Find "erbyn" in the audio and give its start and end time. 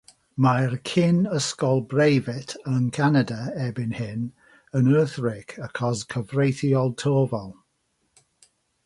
3.65-3.93